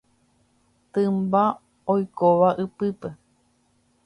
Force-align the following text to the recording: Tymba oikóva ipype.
Tymba 0.91 1.43
oikóva 1.93 2.49
ipype. 2.63 3.09